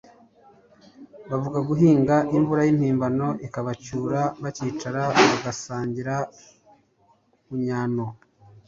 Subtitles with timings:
[1.29, 6.15] bavuye guhinga, imvura y'impimbano ikabacyura bakicara bagasangira
[7.43, 8.05] ubunnyano.